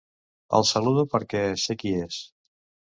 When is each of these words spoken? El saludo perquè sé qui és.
El 0.59 0.65
saludo 0.69 1.05
perquè 1.13 1.45
sé 1.67 1.79
qui 1.85 1.95
és. 2.09 2.23